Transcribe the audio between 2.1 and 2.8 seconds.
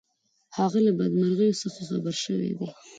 شوی دی.